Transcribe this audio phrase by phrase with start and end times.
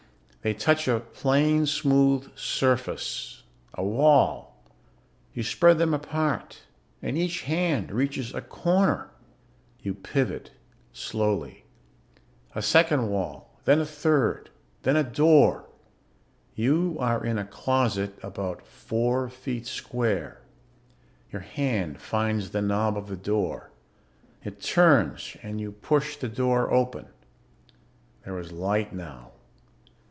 [0.43, 3.43] They touch a plain smooth surface,
[3.75, 4.59] a wall.
[5.35, 6.63] You spread them apart
[6.99, 9.11] and each hand reaches a corner.
[9.81, 10.49] You pivot
[10.93, 11.65] slowly.
[12.55, 14.49] A second wall, then a third,
[14.81, 15.69] then a door.
[16.55, 20.41] You are in a closet about four feet square.
[21.31, 23.69] Your hand finds the knob of the door.
[24.43, 27.09] It turns and you push the door open.
[28.25, 29.33] There is light now.